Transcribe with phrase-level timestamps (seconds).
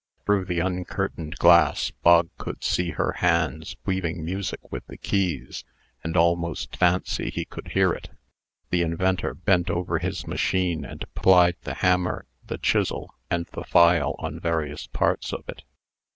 [0.25, 5.63] Through the uncurtained glass, Bog could see her hands weaving music with the keys,
[6.03, 8.09] and almost fancy he could hear it.
[8.71, 14.15] The inventor bent over his machine, and plied the hammer, the chisel, and the file,
[14.17, 15.61] on various parts of it.